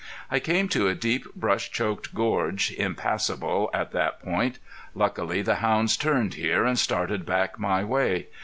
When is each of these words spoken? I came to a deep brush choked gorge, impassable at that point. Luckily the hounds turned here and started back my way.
I 0.31 0.39
came 0.39 0.67
to 0.69 0.87
a 0.87 0.95
deep 0.95 1.31
brush 1.35 1.69
choked 1.71 2.15
gorge, 2.15 2.71
impassable 2.71 3.69
at 3.71 3.91
that 3.91 4.19
point. 4.19 4.57
Luckily 4.95 5.43
the 5.43 5.57
hounds 5.61 5.95
turned 5.95 6.33
here 6.33 6.65
and 6.65 6.79
started 6.79 7.23
back 7.23 7.59
my 7.59 7.83
way. 7.83 8.29